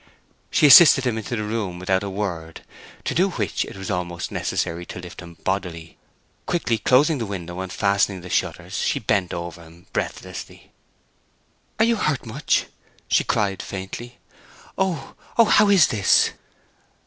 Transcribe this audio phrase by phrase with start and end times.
[0.49, 2.61] She assisted him into the room without a word,
[3.03, 5.95] to do which it was almost necessary to lift him bodily.
[6.47, 10.71] Quickly closing the window and fastening the shutters, she bent over him breathlessly.
[11.77, 12.65] "Are you hurt much—much?"
[13.09, 14.17] she cried, faintly.
[14.75, 16.31] "Oh, oh, how is this!"